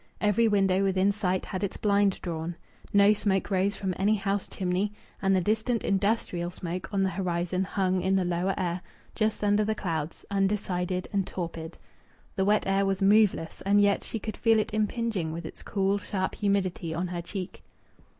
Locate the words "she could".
14.03-14.37